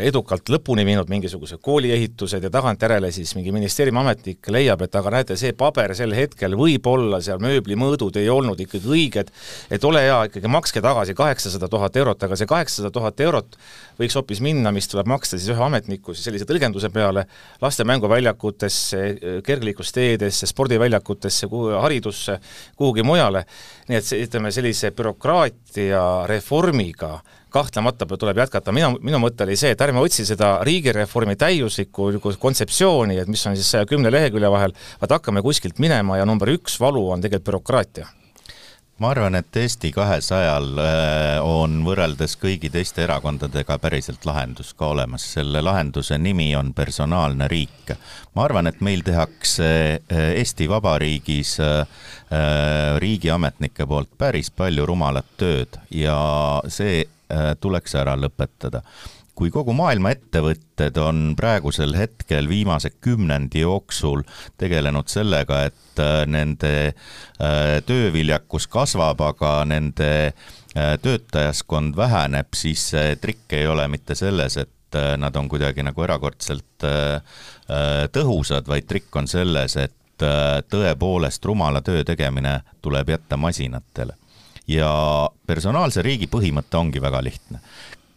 [0.00, 5.36] edukalt lõpuni viinud mingisuguse kooliehitused ja tagantjärele siis mingi ministeeriumi ametnik leiab, et aga näete,
[5.36, 9.32] see paber sel hetkel võib-olla seal mööblimõõdud ei olnud ikkagi õiged,
[9.70, 13.58] et ole hea, ikkagi makske tagasi kaheksasada tuhat eurot, aga see kaheksasada tuhat eurot
[14.00, 17.26] võiks hoopis minna, mis tuleb maksta siis ühe ametniku siis sellise tõlgenduse peale
[17.60, 19.02] laste mänguväljakutesse,
[19.44, 21.50] kergliiklusteedesse, spordiväljakutesse,
[21.82, 22.38] haridusse,
[22.80, 23.44] kuhugi mujale,
[23.90, 27.18] nii et see, ütleme, sellise bürokraatia reformiga
[27.50, 32.34] kahtlemata tuleb jätkata, mina, minu mõte oli see, et ärme otsi seda riigireformi täiuslikku nagu
[32.40, 36.80] kontseptsiooni, et mis on siis kümne lehekülje vahel, vaid hakkame kuskilt minema ja number üks
[36.80, 38.08] valu on tegelikult bürokraatia.
[38.98, 45.22] Ma arvan, et Eesti kahesajal äh, on võrreldes kõigi teiste erakondadega päriselt lahendus ka olemas,
[45.36, 47.92] selle lahenduse nimi on personaalne riik.
[48.34, 49.68] ma arvan, et meil tehakse
[50.02, 51.86] äh, Eesti Vabariigis äh,
[52.98, 56.18] riigiametnike poolt päris palju rumalat tööd ja
[56.66, 57.04] see
[57.60, 58.82] tuleks ära lõpetada.
[59.38, 64.24] kui kogu maailma ettevõtted on praegusel hetkel viimase kümnendi jooksul
[64.58, 70.32] tegelenud sellega, et äh, nende äh, tööviljakus kasvab, aga nende
[71.02, 76.84] töötajaskond väheneb, siis see trikk ei ole mitte selles, et nad on kuidagi nagu erakordselt
[78.14, 80.22] tõhusad, vaid trikk on selles, et
[80.70, 84.14] tõepoolest rumala töö tegemine tuleb jätta masinatele
[84.68, 84.90] ja
[85.46, 87.62] personaalse riigi põhimõte ongi väga lihtne.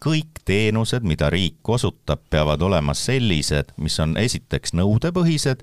[0.01, 5.61] Kõik teenused, mida riik osutab, peavad olema sellised, mis on esiteks nõudepõhised,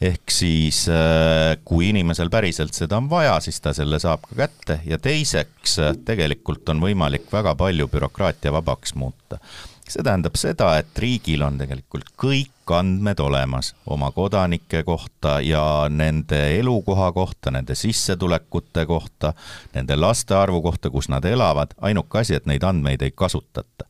[0.00, 4.78] ehk siis äh, kui inimesel päriselt seda on vaja, siis ta selle saab ka kätte
[4.88, 5.76] ja teiseks
[6.08, 9.42] tegelikult on võimalik väga palju bürokraatia vabaks muuta
[9.88, 16.40] see tähendab seda, et riigil on tegelikult kõik andmed olemas oma kodanike kohta ja nende
[16.58, 19.34] elukoha kohta, nende sissetulekute kohta,
[19.74, 23.88] nende laste arvu kohta, kus nad elavad, ainuke asi, et neid andmeid ei kasutata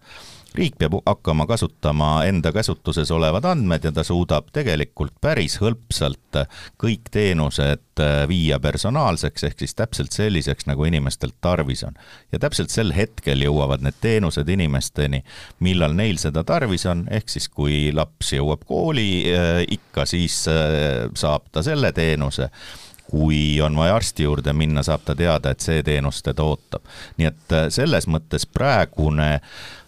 [0.54, 6.38] riik peab hakkama kasutama enda käsutuses olevad andmed ja ta suudab tegelikult päris hõlpsalt
[6.80, 11.98] kõik teenused äh, viia personaalseks, ehk siis täpselt selliseks, nagu inimestel tarvis on.
[12.32, 15.24] ja täpselt sel hetkel jõuavad need teenused inimesteni,
[15.58, 21.10] millal neil seda tarvis on, ehk siis kui laps jõuab kooli äh, ikka, siis äh,
[21.18, 22.50] saab ta selle teenuse
[23.10, 26.82] kui on vaja arsti juurde minna, saab ta teada, et see teenus teda ootab.
[27.18, 29.40] nii et selles mõttes praegune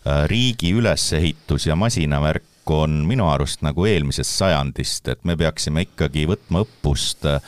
[0.07, 6.29] Äh, riigi ülesehitus ja masinavärk on minu arust nagu eelmisest sajandist, et me peaksime ikkagi
[6.31, 7.41] võtma õppust äh,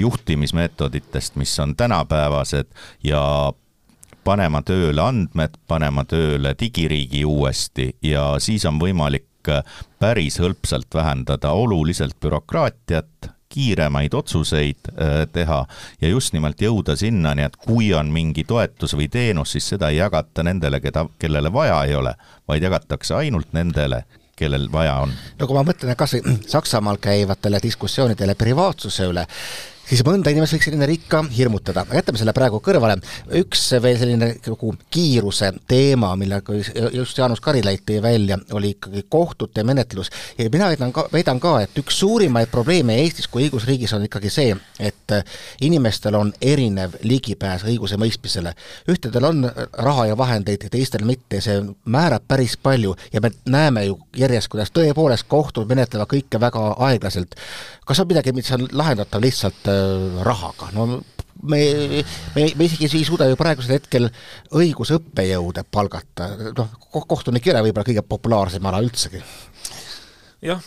[0.00, 2.70] juhtimismeetoditest, mis on tänapäevased
[3.04, 3.20] ja
[4.24, 9.60] panema tööle andmed, panema tööle digiriigi uuesti ja siis on võimalik äh,
[10.00, 15.60] päris hõlpsalt vähendada oluliselt bürokraatiat, kiiremaid otsuseid äh, teha
[16.00, 20.00] ja just nimelt jõuda sinnani, et kui on mingi toetus või teenus, siis seda ei
[20.00, 22.14] jagata nendele, keda, kellele vaja ei ole,
[22.48, 24.04] vaid jagatakse ainult nendele,
[24.36, 25.14] kellel vaja on.
[25.38, 29.26] no kui ma mõtlen kas või Saksamaal käivatele diskussioonidele privaatsuse üle,
[29.88, 32.96] siis mõnda inimest võiks selline riik ka hirmutada, aga jätame selle praegu kõrvale.
[33.40, 36.56] üks veel selline nagu kiiruse teema, millega
[36.92, 41.56] just Jaanus Karilaid tõi välja, oli ikkagi kohtute menetlus ja mina väidan ka, väidan ka,
[41.64, 45.16] et üks suurimaid probleeme Eestis kui õigusriigis on ikkagi see, et
[45.64, 48.54] inimestel on erinev ligipääs õigusemõistmisele.
[48.88, 53.84] ühtedel on raha ja vahendeid ja teistel mitte, see määrab päris palju ja me näeme
[53.84, 57.34] ju järjest, kuidas tõepoolest kohtud menetlevad kõike väga aeglaselt.
[57.84, 60.86] Kas on midagi, mis on lahendatav lihtsalt Äh, rahaga, no
[61.42, 61.60] me,
[62.34, 64.08] me, me isegi ei suuda ju praegusel hetkel
[64.54, 69.22] õigusõppejõude palgata, noh, kohtunik ei ole võib-olla kõige populaarsem ala üldsegi.
[70.44, 70.60] jah,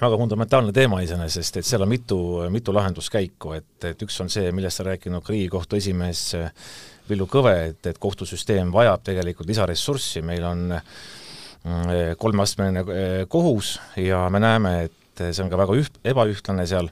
[0.00, 2.18] väga fundamentaalne teema iseenesest, et seal on mitu,
[2.52, 6.52] mitu lahenduskäiku, et, et üks on see, millest on rääkinud ka Riigikohtu esimees äh,
[7.08, 10.92] Villu Kõve, et, et kohtusüsteem vajab tegelikult lisaressurssi, meil on äh,
[12.20, 16.90] kolmeastmeline kohus ja me näeme, et see on ka väga üht-, ebaühtlane seal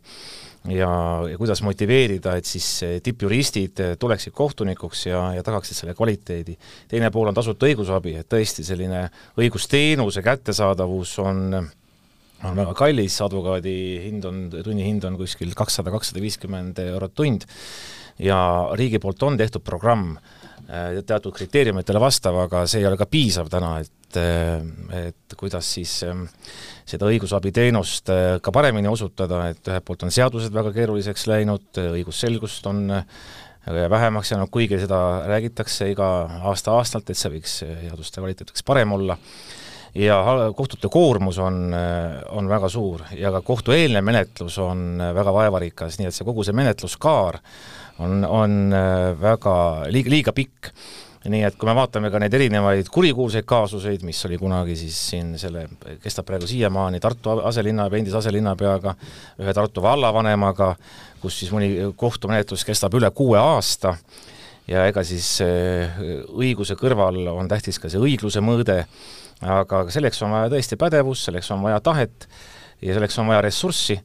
[0.71, 0.91] ja,
[1.29, 2.69] ja kuidas motiveerida, et siis
[3.05, 6.57] tippjuristid tuleksid kohtunikuks ja, ja tagaksid selle kvaliteedi.
[6.89, 9.07] teine pool on tasuta õigusabi, et tõesti selline
[9.41, 11.65] õigusteenuse kättesaadavus on
[12.45, 17.47] on väga kallis, advokaadi hind on, tunnihind on kuskil kakssada, kakssada viiskümmend eurot tund
[18.21, 18.39] ja
[18.79, 23.51] riigi poolt on tehtud programm äh, teatud kriteeriumitele vastav, aga see ei ole ka piisav
[23.53, 24.63] täna, et, äh,
[25.09, 26.27] et kuidas siis ähm,
[26.89, 32.67] seda õigusabiteenust äh, ka paremini osutada, et ühelt poolt on seadused väga keeruliseks läinud, õigusselgust
[32.71, 32.87] on
[33.65, 36.09] vähemaks jäänud, kuigi seda räägitakse iga
[36.51, 39.17] aasta-aastalt, et see võiks seaduste kvaliteet võiks parem olla.
[39.97, 40.19] Ja
[40.59, 41.71] kohtute koormus on,
[42.35, 46.57] on väga suur ja ka kohtueelne menetlus on väga vaevarikas, nii et see kogu see
[46.59, 47.39] menetluskaar
[48.03, 48.75] on, on
[49.23, 49.57] väga
[49.95, 50.73] liiga, liiga pikk
[51.25, 55.33] nii et kui me vaatame ka neid erinevaid kurikuulsaid kaasuseid, mis oli kunagi siis siin
[55.41, 55.67] selle,
[56.03, 58.95] kestab praegu siiamaani Tartu aselinnapea, endise aselinnapeaga,
[59.41, 60.75] ühe Tartu vallavanemaga,
[61.23, 63.97] kus siis mõni kohtumenetlus kestab üle kuue aasta.
[64.69, 68.83] Ja ega siis õiguse kõrval on tähtis ka see õigluse mõõde,
[69.45, 72.29] aga selleks on vaja tõesti pädevust, selleks on vaja tahet
[72.85, 73.99] ja selleks on vaja ressurssi,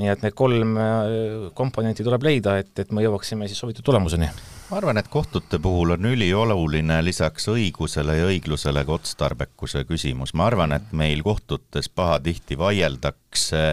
[0.00, 4.28] nii et need kolm äh, komponenti tuleb leida, et, et me jõuaksime siis soovitud tulemuseni
[4.70, 10.34] ma arvan, et kohtute puhul on ülioluline lisaks õigusele ja õiglusele ka otstarbekuse küsimus.
[10.34, 13.64] ma arvan, et meil kohtutes pahatihti vaieldakse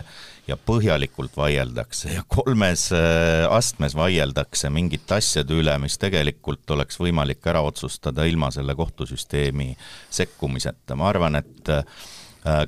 [0.47, 7.47] ja põhjalikult vaieldakse ja kolmes äh, astmes vaieldakse mingite asjade üle, mis tegelikult oleks võimalik
[7.47, 9.75] ära otsustada ilma selle kohtusüsteemi
[10.10, 10.95] sekkumiseta.
[10.95, 11.86] ma arvan, et äh,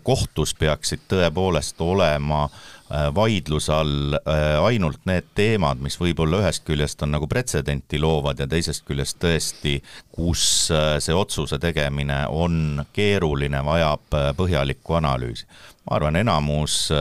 [0.03, 2.72] kohtus peaksid tõepoolest olema äh,
[3.15, 4.17] vaidluse all
[4.65, 9.79] ainult need teemad, mis võib-olla ühest küljest on nagu pretsedenti loovad ja teisest küljest tõesti,
[10.13, 15.47] kus see otsuse tegemine on keeruline, vajab põhjalikku analüüsi.
[15.89, 16.91] ma arvan, enamus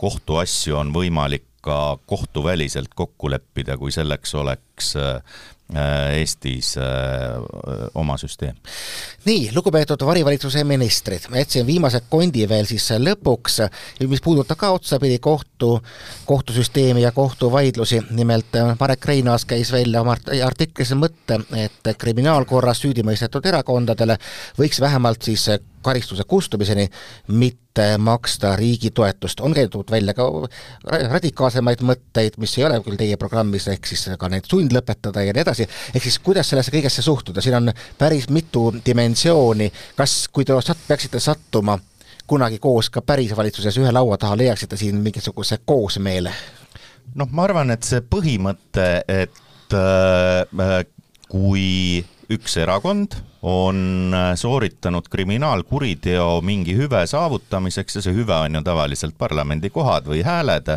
[0.00, 5.20] kohtuasju on võimalik ka kohtuväliselt kokku leppida, kui selleks oleks äh,
[5.70, 6.84] Eestis äh,
[7.94, 8.56] oma süsteem.
[9.24, 13.60] nii, lugupeetud varivalitsuse ministrid, ma jätsin viimase kondi veel siis lõpuks,
[14.10, 15.76] mis puudutab ka otsapidi kohtu,
[16.26, 23.46] kohtusüsteemi ja kohtuvaidlusi, nimelt äh, Marek Reinaas käis välja oma artiklis mõtte, et kriminaalkorras süüdimõistetud
[23.46, 24.18] erakondadele
[24.58, 25.46] võiks vähemalt siis
[25.82, 26.88] karistuse kustumiseni
[27.28, 29.40] mitte maksta riigi toetust.
[29.40, 30.26] on käidud välja ka
[31.08, 35.44] radikaalsemaid mõtteid, mis ei ole küll teie programmis, ehk siis ka neid sundlõpetada ja nii
[35.44, 40.56] edasi, ehk siis kuidas sellesse kõigesse suhtuda, siin on päris mitu dimensiooni, kas, kui te
[40.64, 41.78] sat-, peaksite sattuma
[42.30, 46.32] kunagi koos ka päris valitsuses ühe laua taha, leiaksite siin mingisuguse koosmeele?
[47.14, 50.84] noh, ma arvan, et see põhimõte, et äh,
[51.30, 58.62] kui üks erakond on äh, sooritanud kriminaalkuriteo mingi hüve saavutamiseks ja see hüve on ju
[58.62, 60.68] tavaliselt parlamendikohad või hääled,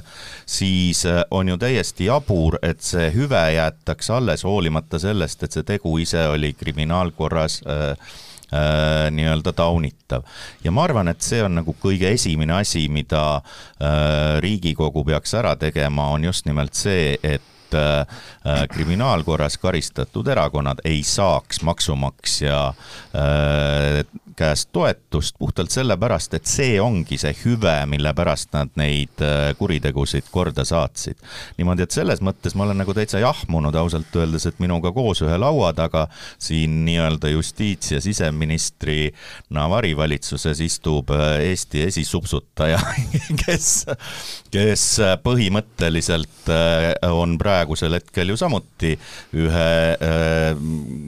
[0.46, 5.68] siis äh, on ju täiesti jabur, et see hüve jäetakse alles, hoolimata sellest, et see
[5.68, 7.89] tegu ise oli kriminaalkorras äh,
[8.54, 10.24] äh, nii-öelda taunitav.
[10.63, 15.56] ja ma arvan, et see on nagu kõige esimene asi, mida äh, Riigikogu peaks ära
[15.60, 18.06] tegema, on just nimelt see, et et
[18.46, 26.82] äh, äh, kriminaalkorras karistatud erakonnad ei saaks maksumaksja äh, käest toetust puhtalt sellepärast, et see
[26.82, 31.17] ongi see hüve, mille pärast nad neid äh, kuritegusid korda saatsid.
[31.58, 35.38] niimoodi, et selles mõttes ma olen nagu täitsa jahmunud ausalt öeldes, et minuga koos ühe
[35.39, 36.04] laua taga
[36.41, 39.13] siin nii-öelda justiits- ja siseministri
[39.54, 41.19] Navari valitsuses istub äh,
[41.50, 42.80] Eesti esisupsutaja
[43.46, 43.67] kes,
[44.54, 44.84] kes
[45.24, 46.56] põhimõtteliselt äh,
[47.12, 48.91] on praegusel hetkel ju samuti
[49.43, 49.72] ühe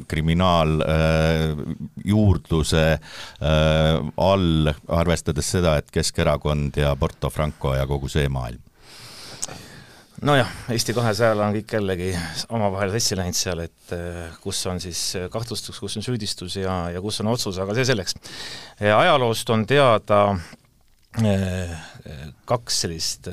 [0.09, 2.99] kriminaaljuurdluse Äh,
[3.41, 8.61] all, arvestades seda, et Keskerakond ja Porto Franco ja kogu see maailm?
[10.25, 12.11] nojah, Eesti kahesajal on kõik jällegi
[12.55, 15.01] omavahel sassi läinud seal, et äh, kus on siis
[15.31, 18.15] kahtlustus, kus on süüdistus ja, ja kus on otsus, aga see selleks.
[18.79, 20.21] ajaloost on teada
[21.19, 21.75] äh,
[22.45, 23.31] kaks sellist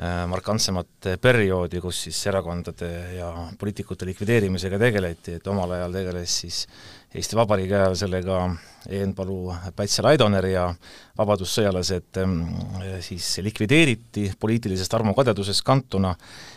[0.00, 2.88] markantsemat perioodi, kus siis erakondade
[3.18, 3.26] ja
[3.60, 6.60] poliitikute likvideerimisega tegeleti, et omal ajal tegeles siis
[7.10, 8.36] Eesti Vabariigi ajal sellega
[8.86, 10.68] Eenpalu, Päts ja Laidoner ja
[11.18, 12.36] vabadussõjalased ehm,
[13.02, 16.12] siis likvideeriti poliitilisest armukadedusest kantuna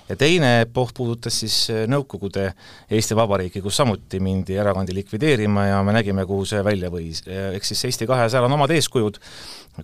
[0.08, 1.58] ja teine epohh puudutas siis
[1.90, 2.52] Nõukogude
[2.94, 7.24] Eesti Vabariiki, kus samuti mindi erakondi likvideerima ja me nägime, kuhu see välja võis.
[7.26, 9.18] ehk siis Eesti kahesajal on omad eeskujud,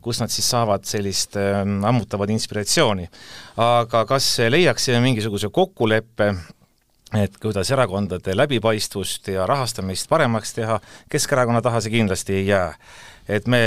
[0.05, 3.09] kus nad siis saavad sellist ehm, ammutavat inspiratsiooni.
[3.57, 6.35] aga kas leiaksime mingisuguse kokkuleppe,
[7.17, 10.79] et kuidas erakondade läbipaistvust ja rahastamist paremaks teha,
[11.09, 12.73] Keskerakonna taha see kindlasti ei jää.
[13.29, 13.59] et me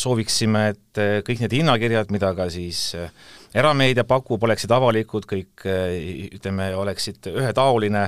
[0.00, 2.94] sooviksime, et kõik need hinnakirjad, mida ka siis
[3.54, 5.66] erameedia pakub, oleksid avalikud, kõik
[6.38, 8.06] ütleme, oleksid ühetaoline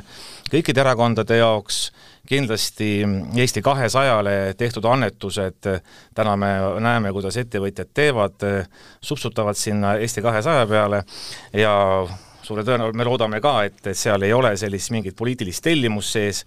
[0.49, 1.91] kõikide erakondade jaoks,
[2.29, 2.89] kindlasti
[3.37, 5.69] Eesti kahesajale tehtud annetused,
[6.15, 6.55] täna me
[6.85, 8.49] näeme, kuidas ettevõtjad teevad,
[9.01, 11.03] supsutavad sinna Eesti kahesaja peale
[11.53, 11.77] ja
[12.49, 16.43] suure tõenäosusega me loodame ka, et, et seal ei ole sellist mingit poliitilist tellimust sees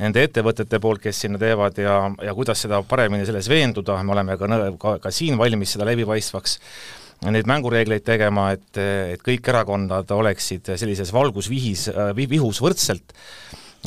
[0.00, 4.38] nende ettevõtete poolt, kes sinna teevad ja, ja kuidas seda paremini selles veenduda, me oleme
[4.40, 4.48] ka,
[4.80, 6.58] ka, ka siin valmis seda läbipaistvaks
[7.28, 13.12] neid mängureegleid tegema, et, et kõik erakonnad oleksid sellises valgusvihis, vihus võrdselt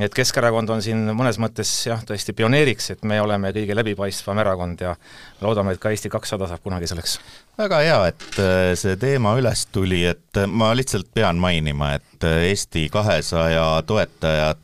[0.02, 4.82] et Keskerakond on siin mõnes mõttes jah, tõesti pioneeriks, et me oleme kõige läbipaistvam erakond
[4.82, 4.96] ja
[5.44, 7.20] loodame, et ka Eesti kakssada saab kunagi selleks.
[7.58, 12.26] väga hea, et äh, see teema üles tuli, et äh, ma lihtsalt pean mainima, et
[12.26, 14.60] äh, Eesti kahesaja toetajad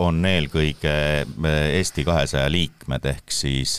[0.00, 0.92] on eelkõige
[1.76, 3.74] Eesti kahesaja liikmed, ehk siis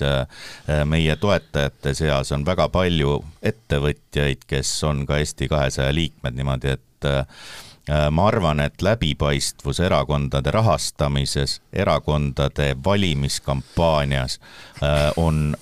[0.86, 7.10] meie toetajate seas on väga palju ettevõtjaid, kes on ka Eesti kahesaja liikmed, niimoodi et
[7.90, 14.40] ma arvan, et läbipaistvus erakondade rahastamises, erakondade valimiskampaanias
[14.84, 15.56] äh, on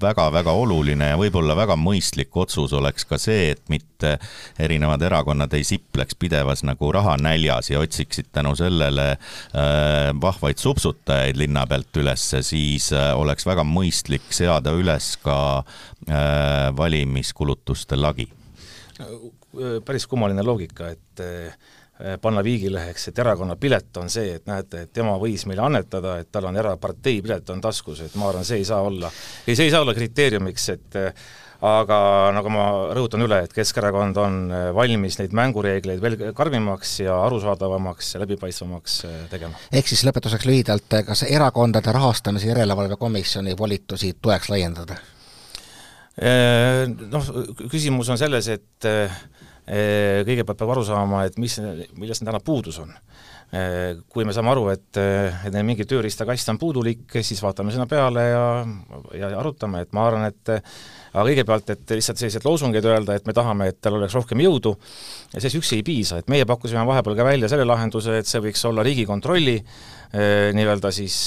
[0.00, 4.16] väga-väga äh, oluline ja võib-olla väga mõistlik otsus oleks ka see, et mitte
[4.58, 9.18] erinevad erakonnad ei sipleks pidevas nagu rahanäljas ja otsiksid tänu sellele
[10.20, 15.36] vahvaid supsutajaid linna pealt ülesse, siis oleks väga mõistlik seada üles ka
[16.76, 18.30] valimiskulutuste lagi
[19.84, 24.92] päris kummaline loogika, et eh, panna viigileheks, et erakonna pilet on see, et näete, et
[24.92, 28.62] tema võis meile annetada, et tal on erapartei pilet on taskus, et ma arvan, see
[28.62, 29.10] ei saa olla,
[29.46, 31.28] ei, see ei saa olla kriteeriumiks, et eh,
[31.66, 31.98] aga
[32.32, 32.64] nagu ma
[32.96, 34.40] rõhutan üle, et Keskerakond on
[34.72, 38.98] valmis neid mängureegleid veel karmimaks ja arusaadavamaks ja läbipaistvamaks
[39.34, 39.60] tegema.
[39.68, 44.96] ehk siis lõpetuseks lühidalt, kas erakondade rahastamise järelevalve komisjoni volitusi tuleks laiendada?
[46.18, 47.28] Noh,
[47.70, 48.88] küsimus on selles, et
[49.70, 51.54] Eh, kõigepealt peab aru saama, et mis,
[51.94, 52.90] millest täna puudus on.
[53.50, 57.88] Eh, kui me saame aru, et, et neil mingi tööriistakast on puudulik, siis vaatame sinna
[57.90, 58.44] peale ja,
[59.18, 63.34] ja arutame, et ma arvan, et aga kõigepealt, et lihtsalt selliseid loosungeid öelda, et me
[63.34, 64.76] tahame, et tal oleks rohkem jõudu,
[65.32, 68.62] sellest üksi ei piisa, et meie pakkusime vahepeal ka välja selle lahenduse, et see võiks
[68.70, 69.56] olla Riigikontrolli
[70.54, 71.18] nii-öelda siis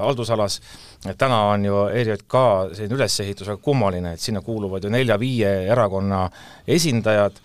[0.00, 0.60] haldusalas,
[1.08, 2.36] et täna on ju ERJK
[2.76, 6.26] selline ülesehitus väga kummaline, et sinna kuuluvad ju nelja-viie erakonna
[6.68, 7.40] esindajad,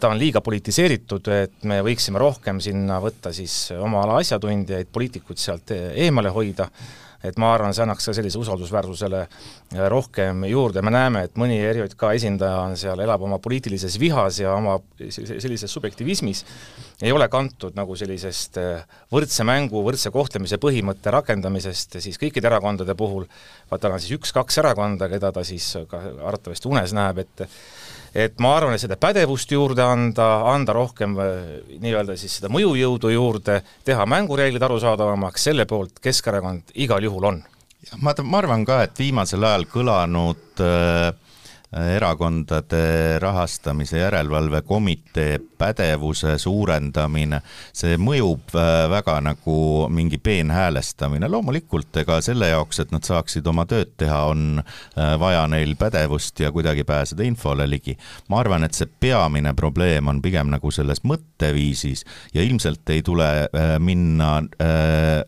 [0.00, 5.38] ta on liiga politiseeritud, et me võiksime rohkem sinna võtta siis oma ala asjatundjaid, poliitikuid
[5.38, 6.68] sealt eemale hoida,
[7.24, 9.24] et ma arvan, see annaks ka sellise usaldusväärsusele
[9.90, 14.52] rohkem juurde, me näeme, et mõni ERJK esindaja on seal, elab oma poliitilises vihas ja
[14.54, 14.76] oma
[15.10, 16.44] sellises subjektivismis,
[17.02, 18.60] ei ole kantud nagu sellisest
[19.14, 23.26] võrdse mängu, võrdse kohtlemise põhimõtte rakendamisest siis kõikide erakondade puhul,
[23.70, 27.48] vaat tal on siis üks-kaks erakonda, keda ta siis ka arvatavasti unes näeb, et
[28.14, 31.36] et ma arvan, et seda pädevust juurde anda, anda rohkem äh,
[31.82, 37.42] nii-öelda siis seda mõjujõudu juurde, teha mängureeglid arusaadavamaks, selle poolt Keskerakond igal juhul on.
[38.02, 41.12] ma, ma arvan ka, et viimasel ajal kõlanud äh,
[41.72, 47.40] erakondade rahastamise järelevalve komitee pädevuse suurendamine,
[47.76, 49.56] see mõjub äh, väga nagu
[49.92, 55.44] mingi peenhäälestamine, loomulikult ega selle jaoks, et nad saaksid oma tööd teha, on äh, vaja
[55.50, 57.98] neil pädevust ja kuidagi pääseda infole ligi.
[58.28, 63.28] ma arvan, et see peamine probleem on pigem nagu selles mõtteviisis ja ilmselt ei tule
[63.44, 64.38] äh, minna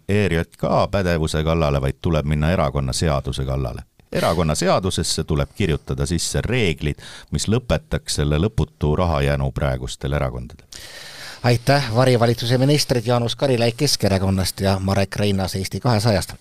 [0.08, 6.98] ERJK pädevuse kallale, vaid tuleb minna erakonnaseaduse kallale erakonnaseadusesse tuleb kirjutada sisse reeglid,
[7.30, 10.66] mis lõpetaks selle lõputu rahajänu praegustel erakondadel
[11.42, 16.32] aitäh, varivalitsuse ministrid Jaanus Karilaid Keskerakonnast ja Marek Reinaas Eesti kahesajast.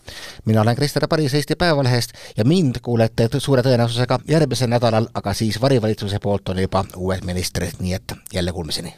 [0.46, 5.62] mina olen Krister Paris Eesti Päevalehest ja mind kuulete suure tõenäosusega järgmisel nädalal, aga siis
[5.62, 8.96] varivalitsuse poolt on juba uued ministrid, nii et jälle kuulmiseni.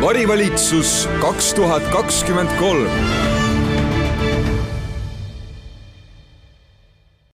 [0.00, 3.29] varivalitsus kaks tuhat kakskümmend kolm